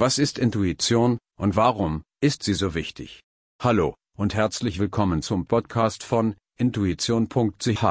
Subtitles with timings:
[0.00, 3.20] Was ist Intuition und warum ist sie so wichtig?
[3.60, 7.84] Hallo und herzlich willkommen zum Podcast von intuition.ch.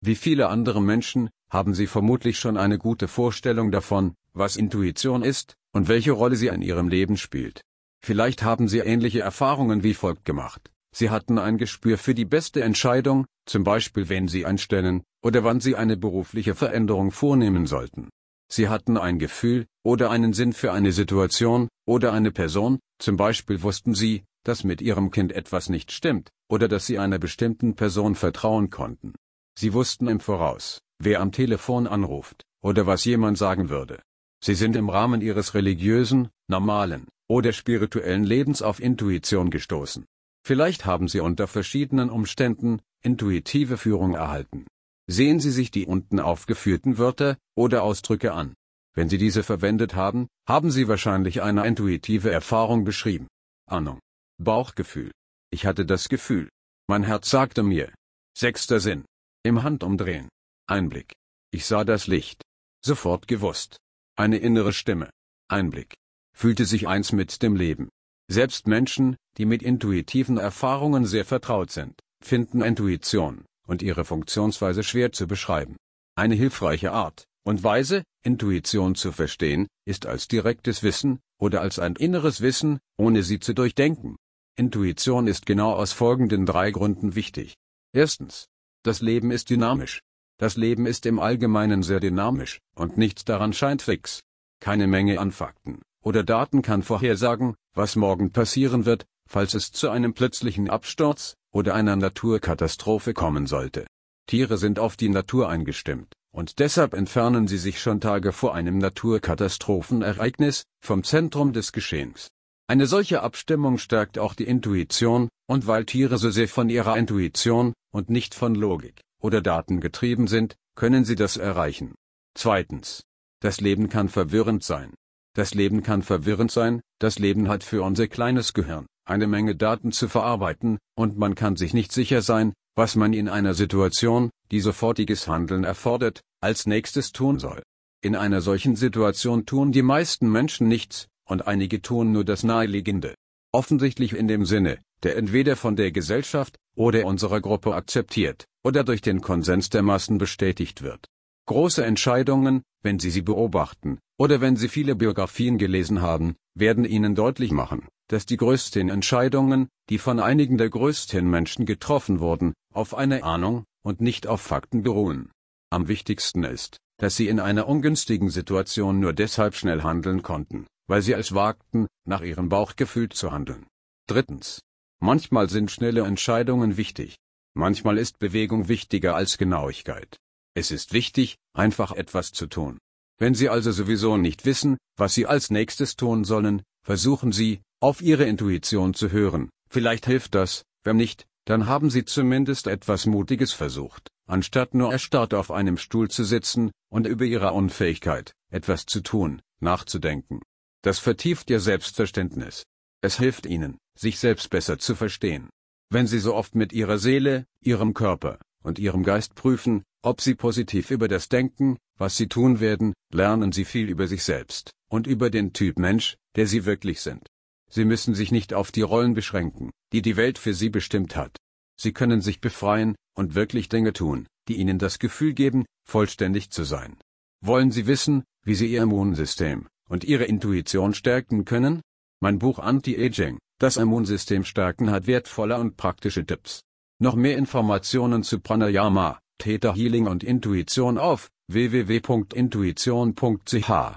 [0.00, 5.54] Wie viele andere Menschen haben Sie vermutlich schon eine gute Vorstellung davon, was Intuition ist
[5.72, 7.60] und welche Rolle sie in Ihrem Leben spielt.
[8.04, 10.72] Vielleicht haben Sie ähnliche Erfahrungen wie folgt gemacht.
[10.92, 15.60] Sie hatten ein Gespür für die beste Entscheidung, zum Beispiel wen Sie einstellen oder wann
[15.60, 18.08] Sie eine berufliche Veränderung vornehmen sollten.
[18.48, 23.62] Sie hatten ein Gefühl oder einen Sinn für eine Situation oder eine Person, zum Beispiel
[23.62, 28.16] wussten Sie, dass mit Ihrem Kind etwas nicht stimmt oder dass Sie einer bestimmten Person
[28.16, 29.14] vertrauen konnten.
[29.56, 34.02] Sie wussten im Voraus, wer am Telefon anruft oder was jemand sagen würde.
[34.42, 40.04] Sie sind im Rahmen Ihres religiösen, normalen oder spirituellen Lebens auf Intuition gestoßen.
[40.44, 44.66] Vielleicht haben Sie unter verschiedenen Umständen intuitive Führung erhalten.
[45.08, 48.54] Sehen Sie sich die unten aufgeführten Wörter oder Ausdrücke an.
[48.96, 53.28] Wenn Sie diese verwendet haben, haben Sie wahrscheinlich eine intuitive Erfahrung beschrieben.
[53.68, 54.00] Ahnung.
[54.42, 55.12] Bauchgefühl.
[55.50, 56.48] Ich hatte das Gefühl.
[56.88, 57.92] Mein Herz sagte mir.
[58.36, 59.04] Sechster Sinn.
[59.44, 60.28] Im Handumdrehen.
[60.66, 61.12] Einblick.
[61.52, 62.42] Ich sah das Licht.
[62.82, 63.76] Sofort gewusst.
[64.16, 65.10] Eine innere Stimme.
[65.48, 65.94] Einblick.
[66.34, 67.90] Fühlte sich eins mit dem Leben.
[68.28, 75.12] Selbst Menschen, die mit intuitiven Erfahrungen sehr vertraut sind, finden Intuition und ihre Funktionsweise schwer
[75.12, 75.76] zu beschreiben.
[76.16, 81.94] Eine hilfreiche Art und Weise, Intuition zu verstehen, ist als direktes Wissen oder als ein
[81.94, 84.16] inneres Wissen, ohne sie zu durchdenken.
[84.56, 87.54] Intuition ist genau aus folgenden drei Gründen wichtig.
[87.92, 88.48] Erstens.
[88.82, 90.02] Das Leben ist dynamisch.
[90.38, 94.22] Das Leben ist im Allgemeinen sehr dynamisch, und nichts daran scheint fix.
[94.60, 99.90] Keine Menge an Fakten oder Daten kann vorhersagen, was morgen passieren wird, falls es zu
[99.90, 103.86] einem plötzlichen Absturz oder einer Naturkatastrophe kommen sollte.
[104.28, 108.76] Tiere sind auf die Natur eingestimmt, und deshalb entfernen sie sich schon Tage vor einem
[108.76, 112.28] Naturkatastrophenereignis vom Zentrum des Geschehens.
[112.68, 117.72] Eine solche Abstimmung stärkt auch die Intuition, und weil Tiere so sehr von ihrer Intuition
[117.90, 121.94] und nicht von Logik oder Daten getrieben sind, können sie das erreichen.
[122.34, 123.02] Zweitens.
[123.40, 124.92] Das Leben kann verwirrend sein.
[125.34, 129.92] Das Leben kann verwirrend sein, das Leben hat für unser kleines Gehirn eine Menge Daten
[129.92, 134.60] zu verarbeiten, und man kann sich nicht sicher sein, was man in einer Situation, die
[134.60, 137.62] sofortiges Handeln erfordert, als nächstes tun soll.
[138.02, 143.14] In einer solchen Situation tun die meisten Menschen nichts, und einige tun nur das Naheliegende.
[143.52, 149.00] Offensichtlich in dem Sinne, der entweder von der Gesellschaft oder unserer Gruppe akzeptiert oder durch
[149.00, 151.06] den Konsens der Massen bestätigt wird.
[151.46, 157.14] Große Entscheidungen, wenn Sie sie beobachten, oder wenn Sie viele Biografien gelesen haben, werden Ihnen
[157.14, 162.94] deutlich machen, dass die größten Entscheidungen, die von einigen der größten Menschen getroffen wurden, auf
[162.94, 165.30] eine Ahnung und nicht auf Fakten beruhen.
[165.70, 171.02] Am wichtigsten ist, dass sie in einer ungünstigen Situation nur deshalb schnell handeln konnten, weil
[171.02, 173.68] sie es wagten, nach ihrem Bauchgefühl zu handeln.
[174.08, 174.60] Drittens.
[175.00, 177.16] Manchmal sind schnelle Entscheidungen wichtig.
[177.54, 180.16] Manchmal ist Bewegung wichtiger als Genauigkeit.
[180.54, 182.78] Es ist wichtig, einfach etwas zu tun.
[183.18, 188.02] Wenn Sie also sowieso nicht wissen, was Sie als nächstes tun sollen, versuchen Sie, auf
[188.02, 189.48] Ihre Intuition zu hören.
[189.70, 195.32] Vielleicht hilft das, wenn nicht, dann haben Sie zumindest etwas Mutiges versucht, anstatt nur erstarrt
[195.32, 200.40] auf einem Stuhl zu sitzen und über Ihre Unfähigkeit, etwas zu tun, nachzudenken.
[200.82, 202.64] Das vertieft Ihr Selbstverständnis.
[203.00, 205.48] Es hilft Ihnen, sich selbst besser zu verstehen.
[205.88, 210.34] Wenn Sie so oft mit Ihrer Seele, Ihrem Körper und Ihrem Geist prüfen, ob Sie
[210.34, 215.06] positiv über das denken, was Sie tun werden, lernen Sie viel über sich selbst und
[215.06, 217.28] über den Typ Mensch, der Sie wirklich sind.
[217.70, 221.36] Sie müssen sich nicht auf die Rollen beschränken, die die Welt für Sie bestimmt hat.
[221.78, 226.64] Sie können sich befreien und wirklich Dinge tun, die Ihnen das Gefühl geben, vollständig zu
[226.64, 226.96] sein.
[227.44, 231.82] Wollen Sie wissen, wie Sie Ihr Immunsystem und Ihre Intuition stärken können?
[232.20, 236.62] Mein Buch Anti-Aging, das Immunsystem stärken hat wertvolle und praktische Tipps.
[236.98, 243.94] Noch mehr Informationen zu Pranayama, Theta Healing und Intuition auf www.intuition.ch